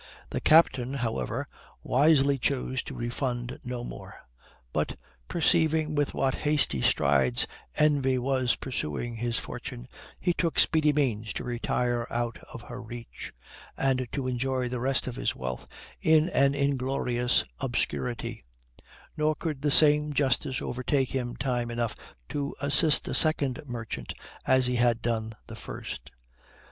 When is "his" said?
9.17-9.37, 15.17-15.35